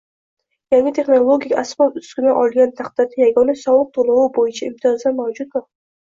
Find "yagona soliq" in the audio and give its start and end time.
3.25-3.93